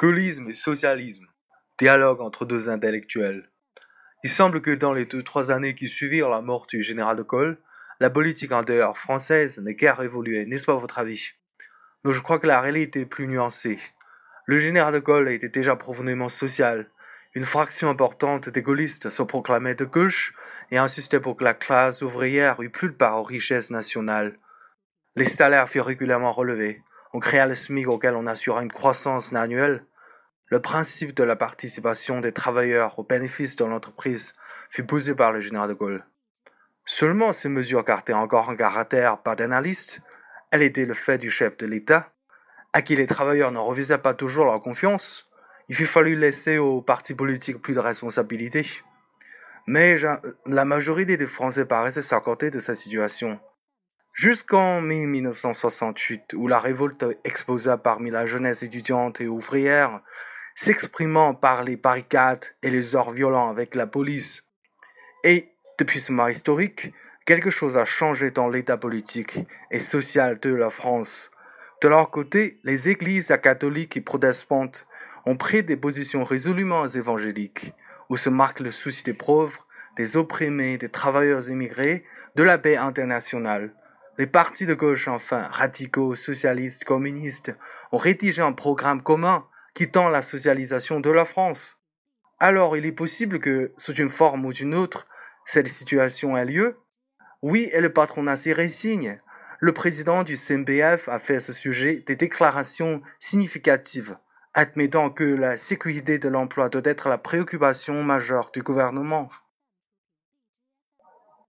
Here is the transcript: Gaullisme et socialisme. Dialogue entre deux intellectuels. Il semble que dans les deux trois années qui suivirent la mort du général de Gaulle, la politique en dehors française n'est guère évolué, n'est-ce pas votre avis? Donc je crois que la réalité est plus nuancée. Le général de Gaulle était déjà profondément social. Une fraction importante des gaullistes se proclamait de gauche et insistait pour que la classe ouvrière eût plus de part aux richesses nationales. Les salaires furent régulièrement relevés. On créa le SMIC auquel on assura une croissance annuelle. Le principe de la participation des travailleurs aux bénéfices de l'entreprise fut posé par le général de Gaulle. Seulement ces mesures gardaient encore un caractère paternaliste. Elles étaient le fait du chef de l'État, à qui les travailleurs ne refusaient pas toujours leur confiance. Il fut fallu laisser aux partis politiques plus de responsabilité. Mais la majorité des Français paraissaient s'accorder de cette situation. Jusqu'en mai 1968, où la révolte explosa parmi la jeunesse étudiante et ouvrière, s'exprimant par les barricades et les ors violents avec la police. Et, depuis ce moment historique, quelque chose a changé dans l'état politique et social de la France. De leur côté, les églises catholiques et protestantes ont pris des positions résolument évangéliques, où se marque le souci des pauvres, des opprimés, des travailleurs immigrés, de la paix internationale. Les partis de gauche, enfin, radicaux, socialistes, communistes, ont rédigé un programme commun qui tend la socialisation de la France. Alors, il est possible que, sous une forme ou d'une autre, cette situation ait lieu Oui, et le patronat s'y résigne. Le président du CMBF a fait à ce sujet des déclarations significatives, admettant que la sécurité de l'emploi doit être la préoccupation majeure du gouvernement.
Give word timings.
Gaullisme 0.00 0.46
et 0.46 0.54
socialisme. 0.54 1.26
Dialogue 1.76 2.20
entre 2.20 2.44
deux 2.44 2.70
intellectuels. 2.70 3.50
Il 4.22 4.30
semble 4.30 4.60
que 4.60 4.70
dans 4.70 4.92
les 4.92 5.06
deux 5.06 5.24
trois 5.24 5.50
années 5.50 5.74
qui 5.74 5.88
suivirent 5.88 6.28
la 6.28 6.40
mort 6.40 6.68
du 6.68 6.84
général 6.84 7.16
de 7.16 7.24
Gaulle, 7.24 7.58
la 7.98 8.08
politique 8.08 8.52
en 8.52 8.62
dehors 8.62 8.96
française 8.96 9.58
n'est 9.58 9.74
guère 9.74 10.00
évolué, 10.00 10.46
n'est-ce 10.46 10.66
pas 10.66 10.76
votre 10.76 11.00
avis? 11.00 11.32
Donc 12.04 12.12
je 12.12 12.22
crois 12.22 12.38
que 12.38 12.46
la 12.46 12.60
réalité 12.60 13.00
est 13.00 13.06
plus 13.06 13.26
nuancée. 13.26 13.80
Le 14.46 14.58
général 14.58 14.94
de 14.94 15.00
Gaulle 15.00 15.30
était 15.30 15.48
déjà 15.48 15.74
profondément 15.74 16.28
social. 16.28 16.88
Une 17.34 17.44
fraction 17.44 17.90
importante 17.90 18.48
des 18.48 18.62
gaullistes 18.62 19.10
se 19.10 19.22
proclamait 19.24 19.74
de 19.74 19.84
gauche 19.84 20.32
et 20.70 20.78
insistait 20.78 21.18
pour 21.18 21.36
que 21.36 21.42
la 21.42 21.54
classe 21.54 22.02
ouvrière 22.02 22.62
eût 22.62 22.70
plus 22.70 22.90
de 22.90 22.94
part 22.94 23.18
aux 23.18 23.24
richesses 23.24 23.72
nationales. 23.72 24.38
Les 25.16 25.24
salaires 25.24 25.68
furent 25.68 25.86
régulièrement 25.86 26.32
relevés. 26.32 26.84
On 27.14 27.18
créa 27.18 27.46
le 27.46 27.56
SMIC 27.56 27.88
auquel 27.88 28.14
on 28.14 28.28
assura 28.28 28.62
une 28.62 28.70
croissance 28.70 29.32
annuelle. 29.32 29.84
Le 30.50 30.60
principe 30.60 31.14
de 31.14 31.24
la 31.24 31.36
participation 31.36 32.20
des 32.20 32.32
travailleurs 32.32 32.98
aux 32.98 33.04
bénéfices 33.04 33.56
de 33.56 33.66
l'entreprise 33.66 34.34
fut 34.70 34.84
posé 34.84 35.14
par 35.14 35.32
le 35.32 35.42
général 35.42 35.68
de 35.68 35.74
Gaulle. 35.74 36.06
Seulement 36.86 37.34
ces 37.34 37.50
mesures 37.50 37.84
gardaient 37.84 38.14
encore 38.14 38.48
un 38.48 38.56
caractère 38.56 39.18
paternaliste. 39.18 40.00
Elles 40.50 40.62
étaient 40.62 40.86
le 40.86 40.94
fait 40.94 41.18
du 41.18 41.30
chef 41.30 41.58
de 41.58 41.66
l'État, 41.66 42.14
à 42.72 42.80
qui 42.80 42.96
les 42.96 43.06
travailleurs 43.06 43.52
ne 43.52 43.58
refusaient 43.58 43.98
pas 43.98 44.14
toujours 44.14 44.46
leur 44.46 44.60
confiance. 44.60 45.28
Il 45.68 45.76
fut 45.76 45.84
fallu 45.84 46.16
laisser 46.16 46.56
aux 46.56 46.80
partis 46.80 47.14
politiques 47.14 47.60
plus 47.60 47.74
de 47.74 47.80
responsabilité. 47.80 48.66
Mais 49.66 49.96
la 50.46 50.64
majorité 50.64 51.18
des 51.18 51.26
Français 51.26 51.66
paraissaient 51.66 52.02
s'accorder 52.02 52.50
de 52.50 52.58
cette 52.58 52.76
situation. 52.76 53.38
Jusqu'en 54.14 54.80
mai 54.80 55.04
1968, 55.04 56.32
où 56.34 56.48
la 56.48 56.58
révolte 56.58 57.04
explosa 57.22 57.76
parmi 57.76 58.10
la 58.10 58.24
jeunesse 58.24 58.62
étudiante 58.62 59.20
et 59.20 59.28
ouvrière, 59.28 60.00
s'exprimant 60.60 61.34
par 61.34 61.62
les 61.62 61.76
barricades 61.76 62.44
et 62.64 62.70
les 62.70 62.96
ors 62.96 63.12
violents 63.12 63.48
avec 63.48 63.76
la 63.76 63.86
police. 63.86 64.42
Et, 65.22 65.52
depuis 65.78 66.00
ce 66.00 66.10
moment 66.10 66.26
historique, 66.26 66.92
quelque 67.24 67.48
chose 67.48 67.76
a 67.76 67.84
changé 67.84 68.32
dans 68.32 68.48
l'état 68.48 68.76
politique 68.76 69.38
et 69.70 69.78
social 69.78 70.40
de 70.40 70.52
la 70.52 70.70
France. 70.70 71.30
De 71.80 71.86
leur 71.86 72.10
côté, 72.10 72.58
les 72.64 72.88
églises 72.88 73.32
catholiques 73.40 73.96
et 73.96 74.00
protestantes 74.00 74.88
ont 75.26 75.36
pris 75.36 75.62
des 75.62 75.76
positions 75.76 76.24
résolument 76.24 76.88
évangéliques, 76.88 77.72
où 78.08 78.16
se 78.16 78.28
marque 78.28 78.58
le 78.58 78.72
souci 78.72 79.04
des 79.04 79.14
pauvres, 79.14 79.64
des 79.94 80.16
opprimés, 80.16 80.76
des 80.76 80.88
travailleurs 80.88 81.48
immigrés, 81.48 82.02
de 82.34 82.42
la 82.42 82.58
paix 82.58 82.76
internationale. 82.76 83.72
Les 84.18 84.26
partis 84.26 84.66
de 84.66 84.74
gauche, 84.74 85.06
enfin, 85.06 85.42
radicaux, 85.52 86.16
socialistes, 86.16 86.82
communistes, 86.82 87.54
ont 87.92 87.98
rédigé 87.98 88.42
un 88.42 88.50
programme 88.52 89.02
commun 89.02 89.46
qui 89.78 89.88
tend 89.88 90.08
la 90.08 90.22
socialisation 90.22 90.98
de 90.98 91.08
la 91.08 91.24
France. 91.24 91.80
Alors, 92.40 92.76
il 92.76 92.84
est 92.84 92.90
possible 92.90 93.38
que, 93.38 93.72
sous 93.76 93.94
une 93.94 94.08
forme 94.08 94.44
ou 94.44 94.52
d'une 94.52 94.74
autre, 94.74 95.06
cette 95.46 95.68
situation 95.68 96.36
ait 96.36 96.44
lieu 96.44 96.78
Oui, 97.42 97.70
et 97.72 97.80
le 97.80 97.92
patronat 97.92 98.36
s'y 98.36 98.52
résigne. 98.52 99.20
Le 99.60 99.72
président 99.72 100.24
du 100.24 100.36
CMBF 100.36 101.08
a 101.08 101.20
fait 101.20 101.36
à 101.36 101.38
ce 101.38 101.52
sujet 101.52 102.02
des 102.04 102.16
déclarations 102.16 103.02
significatives, 103.20 104.18
admettant 104.52 105.10
que 105.10 105.22
la 105.22 105.56
sécurité 105.56 106.18
de 106.18 106.28
l'emploi 106.28 106.68
doit 106.68 106.82
être 106.82 107.08
la 107.08 107.16
préoccupation 107.16 108.02
majeure 108.02 108.50
du 108.52 108.62
gouvernement. 108.62 109.28